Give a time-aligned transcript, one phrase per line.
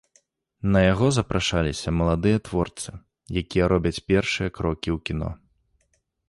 [0.75, 2.91] На яго запрашаліся маладыя творцы,
[3.43, 5.29] якія робяць першыя крокі ў кіно.